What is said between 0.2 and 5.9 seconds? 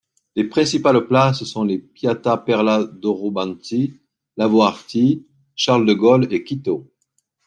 Les principales places sont les Piața Perla, Dorobanţi, Lahovari, Charles